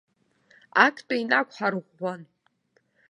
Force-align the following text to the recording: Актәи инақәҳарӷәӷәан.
Актәи 0.85 1.17
инақәҳарӷәӷәан. 1.21 2.21